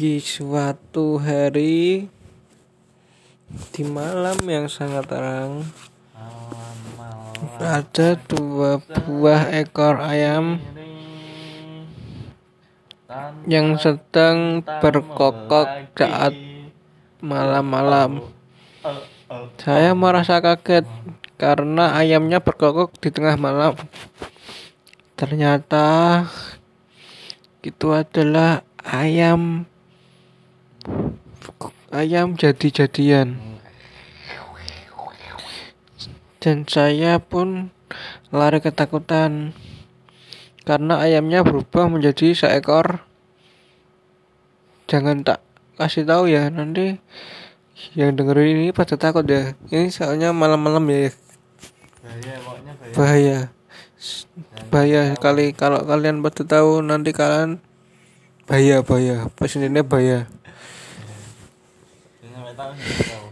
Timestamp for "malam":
3.84-4.40, 23.36-23.76